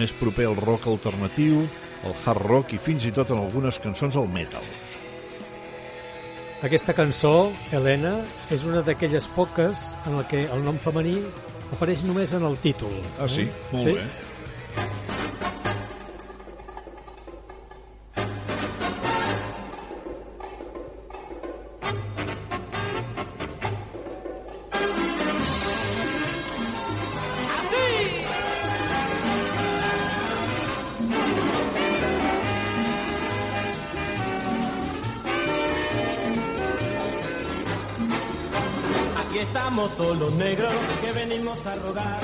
[0.00, 1.66] més proper al rock alternatiu,
[2.00, 4.64] al hard rock i fins i tot en algunes cançons al metal.
[6.64, 8.14] Aquesta cançó, Helena,
[8.48, 11.18] és una d'aquelles poques en la que el nom femení
[11.76, 12.94] apareix només en el títol.
[13.20, 13.44] Ah, sí?
[13.44, 13.74] Eh?
[13.74, 13.92] Molt sí?
[13.98, 15.15] bé.
[40.06, 42.20] Todos los negros que venimos a rogar.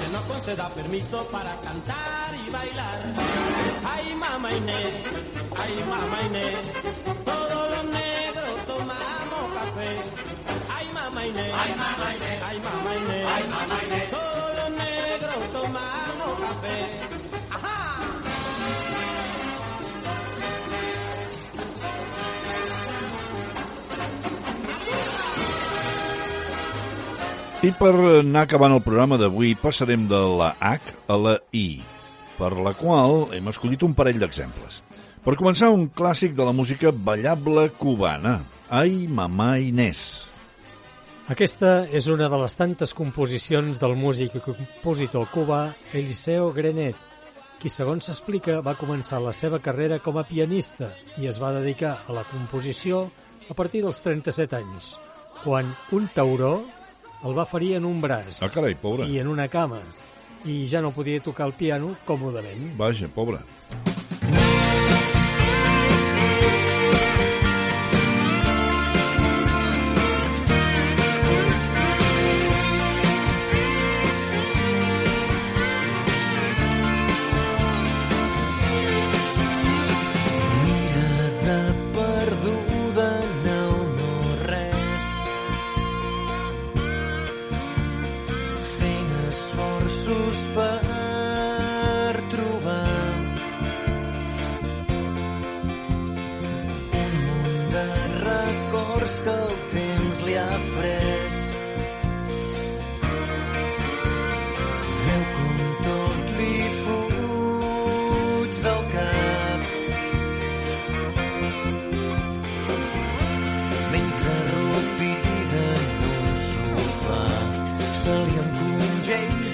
[0.00, 2.98] Se nos conceda permiso para cantar y bailar.
[3.84, 4.94] Ay, mamá Inés,
[5.58, 6.56] ay, mamá Inés.
[7.24, 9.90] Todos los negros tomamos café.
[10.76, 13.28] Ay, mamá Inés, ay, mamá Inés, ay, mamá Inés.
[13.34, 14.10] Ay, mamá Inés.
[14.10, 17.11] Todos los negros tomamos café.
[27.62, 31.78] I per anar acabant el programa d'avui passarem de la H a la I,
[32.34, 34.80] per la qual hem escollit un parell d'exemples.
[35.22, 40.02] Per començar, un clàssic de la música ballable cubana, Ai, mamà Inés.
[41.30, 45.62] Aquesta és una de les tantes composicions del músic i compositor cubà
[45.94, 46.98] Eliseo Grenet,
[47.62, 52.00] qui, segons s'explica, va començar la seva carrera com a pianista i es va dedicar
[52.08, 53.06] a la composició
[53.46, 54.96] a partir dels 37 anys,
[55.44, 56.56] quan un tauró
[57.24, 59.06] el va ferir en un braç Ah, carai, pobre.
[59.08, 59.80] i en una cama,
[60.44, 62.72] i ja no podia tocar el piano còmodament.
[62.76, 63.38] Vaja, pobre.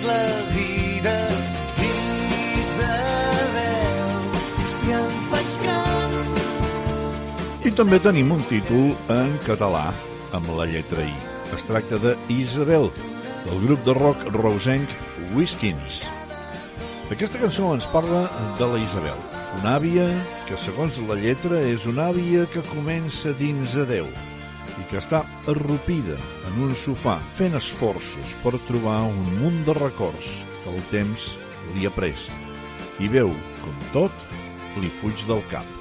[0.08, 0.24] La
[0.54, 1.14] vida
[7.68, 9.90] I també tenim un títol en català,
[10.32, 11.12] amb la lletra I.
[11.56, 12.88] Es tracta de Isabel,
[13.44, 14.94] del grup de rock rosenc
[15.34, 16.00] Whiskins.
[17.12, 18.24] Aquesta cançó ens parla
[18.60, 19.20] de la Isabel,
[19.60, 20.08] una àvia
[20.48, 24.08] que, segons la lletra, és una àvia que comença dins a Déu
[24.78, 26.18] i que està arrupida
[26.50, 31.32] en un sofà fent esforços per trobar un munt de records que el temps
[31.74, 32.28] li ha pres
[33.02, 33.34] i veu
[33.64, 34.28] com tot
[34.78, 35.77] li fuig del cap.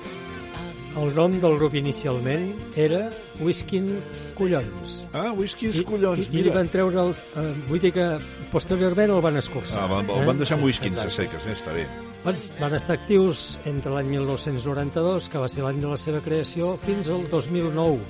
[0.97, 3.99] El nom del grup inicialment era Whiskin
[4.37, 5.03] Collons.
[5.13, 6.55] Ah, Whiskins Collons, I, i li mira.
[6.57, 7.21] van treure els...
[7.37, 8.07] Eh, vull dir que
[8.53, 9.83] posteriorment el van escurçar.
[9.83, 11.53] Ah, van, el van deixar amb Whiskins a seques, eh?
[11.53, 11.85] està bé.
[12.25, 16.73] Van, van estar actius entre l'any 1992, que va ser l'any de la seva creació,
[16.81, 18.01] fins al 2009,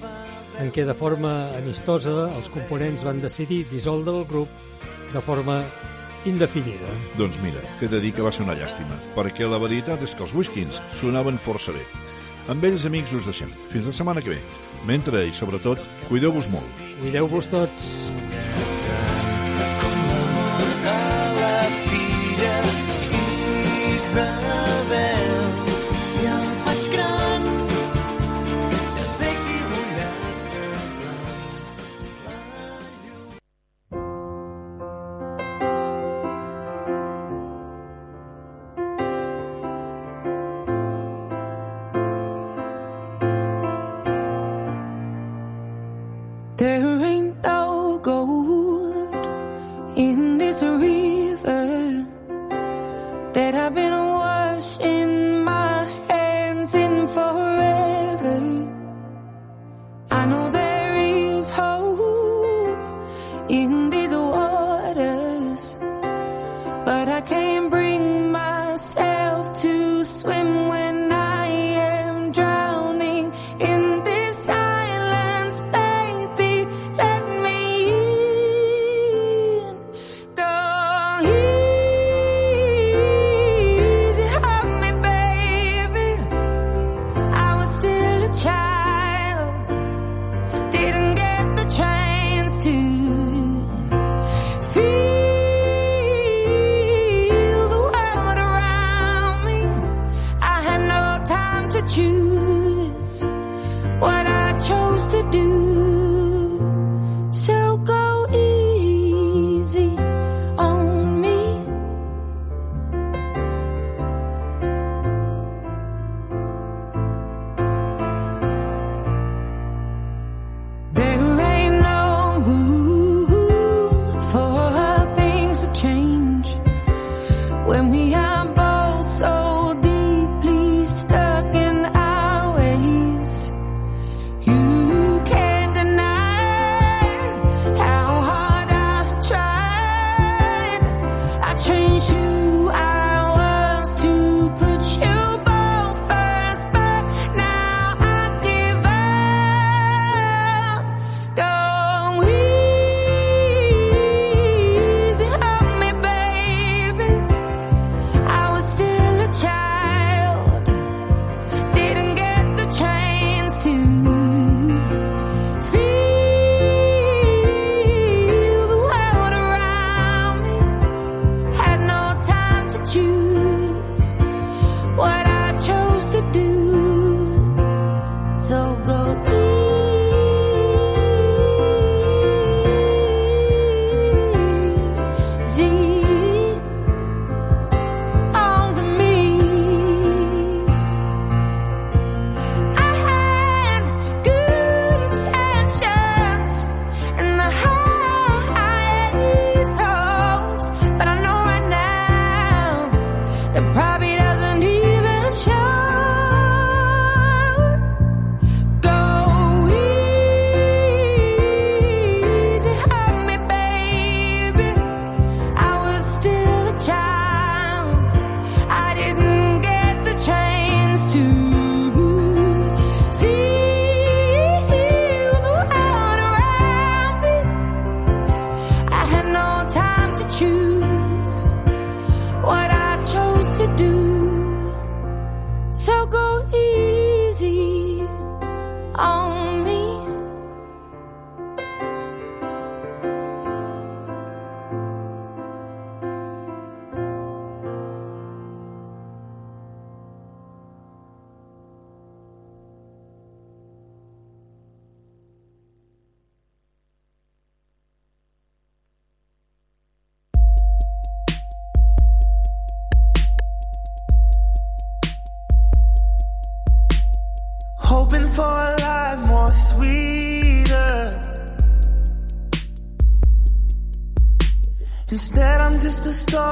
[0.64, 4.48] en què de forma amistosa els components van decidir dissoldre el grup
[5.12, 5.60] de forma
[6.28, 6.96] indefinida.
[7.20, 10.24] Doncs mira, t'he de dir que va ser una llàstima, perquè la veritat és que
[10.24, 11.84] els Whiskins sonaven força bé.
[12.48, 13.52] Amb ells, amics, us deixem.
[13.74, 14.40] Fins la setmana que ve.
[14.88, 16.86] Mentre, i sobretot, cuideu-vos molt.
[17.02, 17.92] Cuideu-vos tots.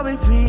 [0.05, 0.44] sorry, please.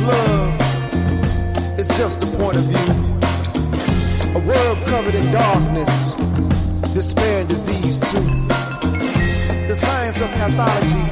[0.00, 0.60] love
[1.78, 2.94] is just a point of view.
[4.34, 6.14] A world covered in darkness,
[6.94, 8.20] despair and disease too.
[9.68, 11.04] The science of pathology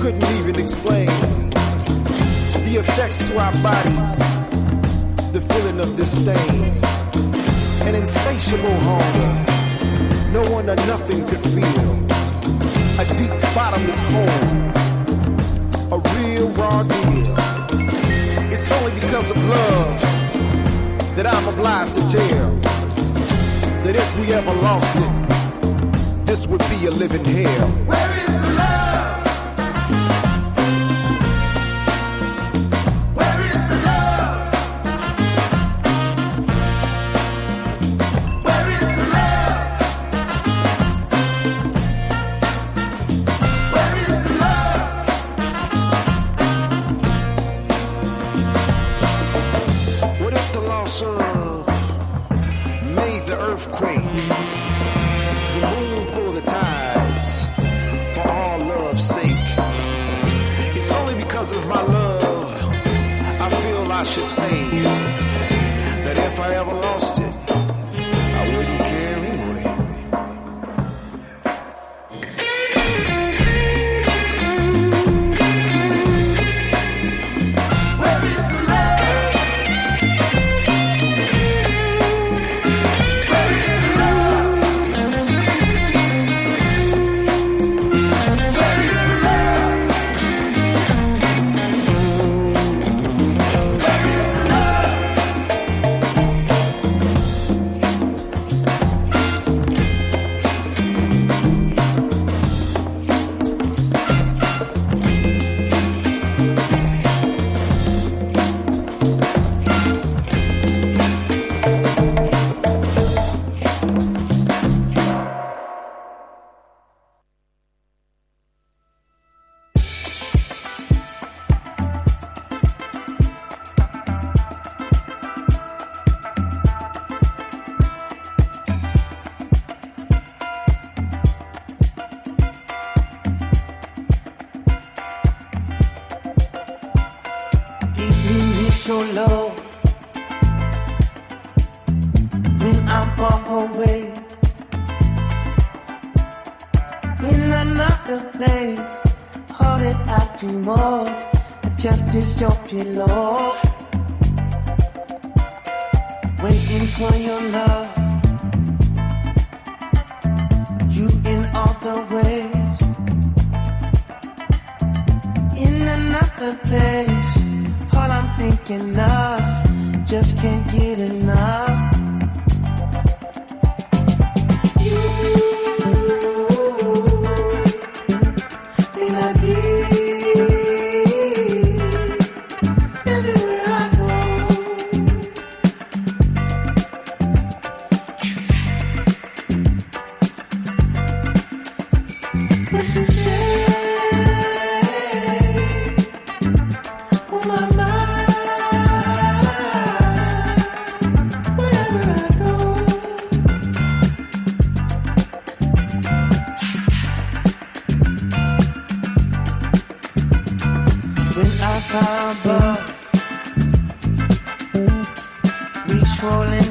[0.00, 1.06] couldn't even explain
[2.66, 4.18] the effects to our bodies,
[5.32, 6.76] the feeling of disdain,
[7.88, 9.48] an insatiable hunger
[10.32, 11.90] no one or nothing could feel,
[13.00, 14.38] a deep bottomless hole,
[15.90, 17.47] a real raw deal
[18.58, 20.00] it's only because of love
[21.14, 22.50] that I'm obliged to tell
[23.84, 28.17] that if we ever lost it, this would be a living hell.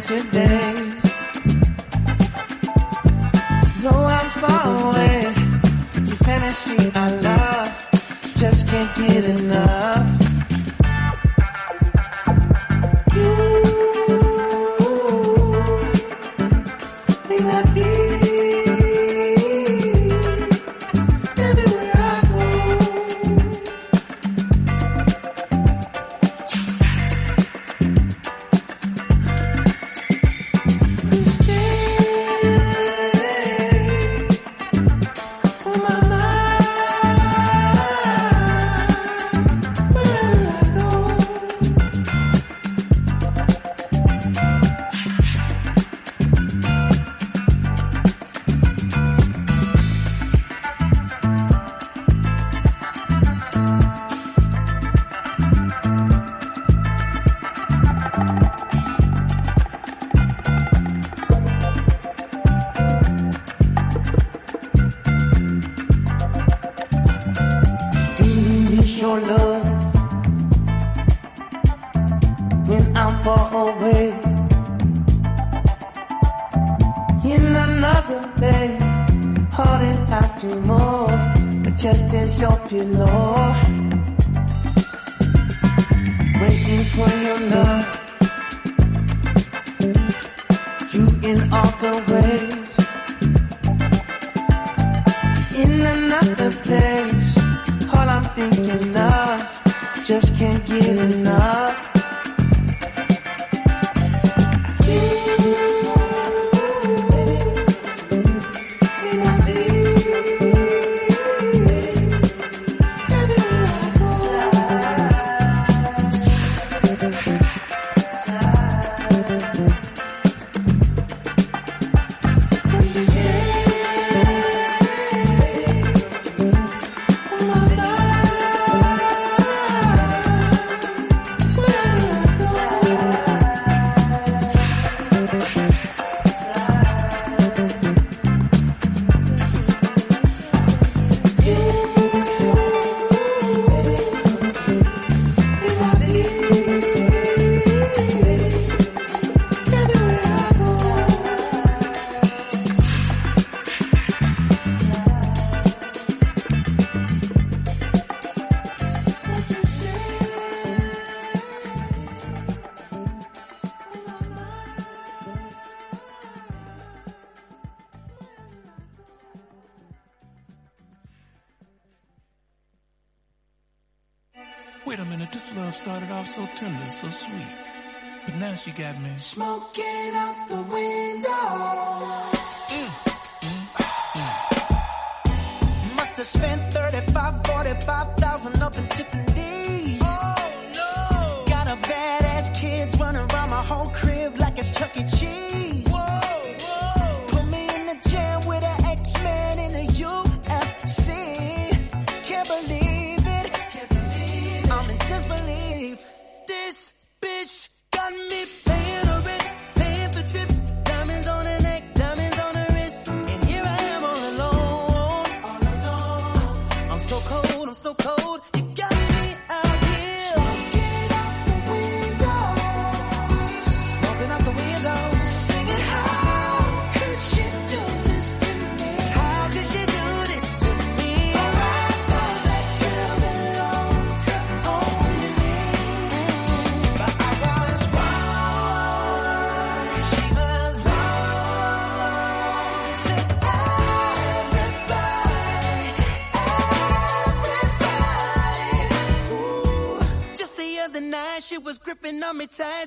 [0.08, 0.57] today.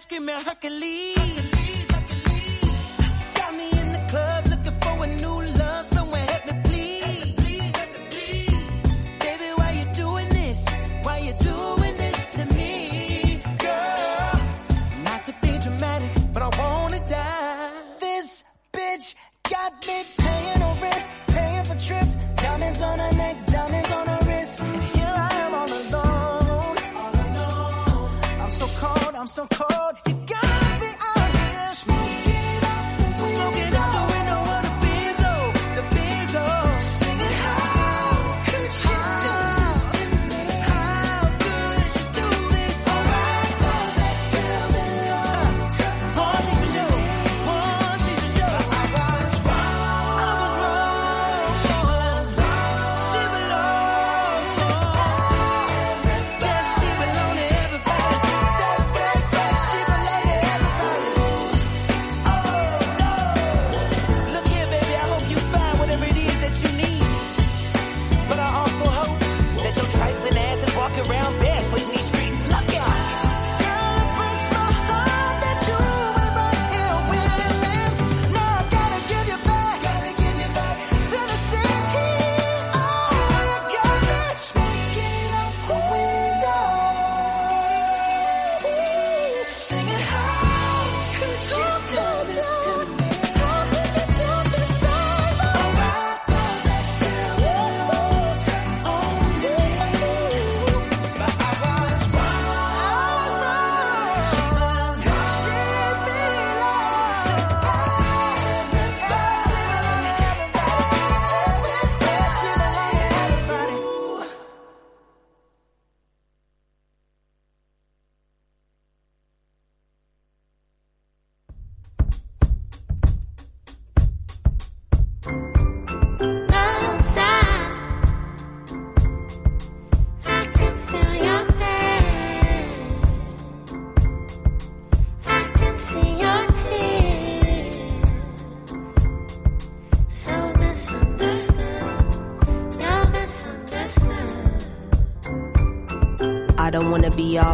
[0.00, 0.59] Ask him how.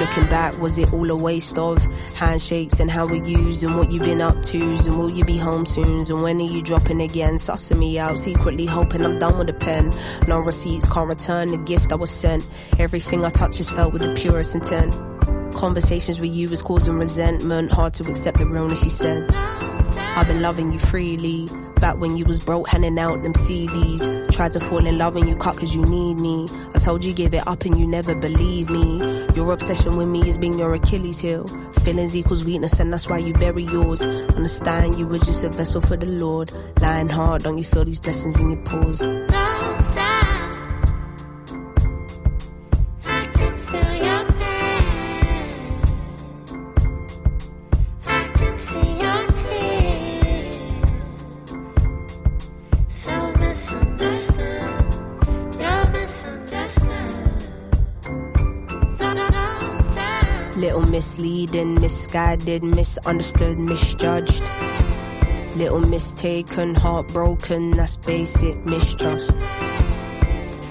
[0.00, 1.76] Looking back, was it all a waste of
[2.14, 5.36] handshakes and how we used and what you've been up to's and will you be
[5.36, 6.00] home soon?
[6.00, 7.34] And when are you dropping again?
[7.34, 9.92] Sussing me out, secretly hoping I'm done with the pen.
[10.26, 12.46] No receipts, can't return the gift I was sent.
[12.78, 14.94] Everything I touch is felt with the purest intent.
[15.54, 19.30] Conversations with you was causing resentment, hard to accept the realness, she said.
[19.34, 21.50] I've been loving you freely.
[21.76, 24.19] Back when you was broke, handing out them CDs.
[24.30, 26.48] Tried to fall in love and you cut cause you need me.
[26.74, 28.98] I told you give it up and you never believe me.
[29.34, 31.46] Your obsession with me has been your Achilles heel.
[31.84, 34.00] Feelings equals weakness and that's why you bury yours.
[34.00, 36.52] Understand you were just a vessel for the Lord.
[36.80, 39.02] Lying hard, don't you feel these blessings in your pores?
[61.64, 64.42] Misleading, misguided, misunderstood, misjudged.
[65.56, 69.32] Little mistaken, heartbroken, that's basic mistrust.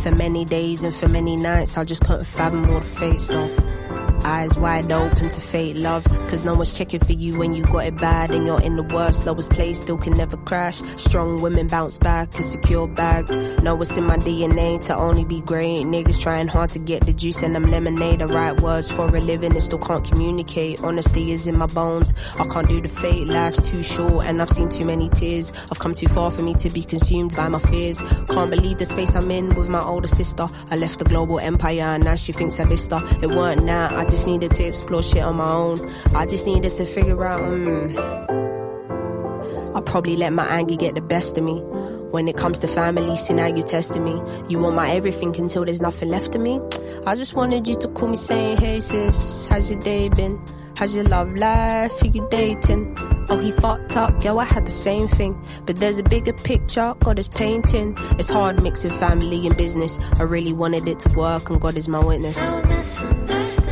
[0.01, 3.78] For many days and for many nights, I just couldn't fathom all the fate stuff.
[4.23, 7.85] Eyes wide open to fate love, cause no one's checking for you when you got
[7.85, 10.81] it bad and you're in the worst, lowest place, still can never crash.
[10.97, 13.35] Strong women bounce back secure bags.
[13.61, 15.79] Know what's in my DNA to only be great.
[15.79, 18.19] Niggas trying hard to get the juice and them lemonade.
[18.19, 20.81] The right words for a living and still can't communicate.
[20.83, 22.13] Honesty is in my bones.
[22.37, 25.51] I can't do the fate, life's too short and I've seen too many tears.
[25.71, 27.99] I've come too far for me to be consumed by my fears.
[27.99, 30.47] Can't believe the space I'm in with my older sister.
[30.71, 33.01] I left the global empire and now she thinks I missed her.
[33.21, 35.89] It weren't now, I just needed to explore shit on my own.
[36.15, 37.97] I just needed to figure out, mm,
[39.75, 41.61] I probably let my anger get the best of me.
[42.11, 44.19] When it comes to family, see now you testing me.
[44.49, 46.59] You want my everything until there's nothing left of me.
[47.05, 50.43] I just wanted you to call me saying, hey sis, how's your day been?
[50.75, 51.91] How's your love life?
[51.99, 52.95] Who you dating?
[53.29, 55.39] Oh, he fucked up, yo, I had the same thing.
[55.65, 57.95] But there's a bigger picture, God is painting.
[58.17, 59.99] It's hard mixing family and business.
[60.17, 62.35] I really wanted it to work, and God is my witness.
[62.35, 63.68] So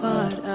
[0.00, 0.44] But.
[0.44, 0.53] Uh,